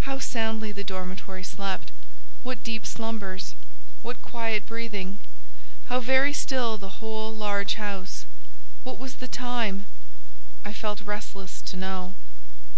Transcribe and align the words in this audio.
How 0.00 0.18
soundly 0.18 0.70
the 0.70 0.84
dormitory 0.84 1.42
slept! 1.42 1.90
What 2.42 2.62
deep 2.62 2.84
slumbers! 2.84 3.54
What 4.02 4.20
quiet 4.20 4.66
breathing! 4.66 5.18
How 5.86 5.98
very 5.98 6.34
still 6.34 6.76
the 6.76 7.00
whole 7.00 7.32
large 7.34 7.76
house! 7.76 8.26
What 8.84 8.98
was 8.98 9.14
the 9.14 9.28
time? 9.28 9.86
I 10.62 10.74
felt 10.74 11.00
restless 11.00 11.62
to 11.62 11.76
know. 11.78 12.14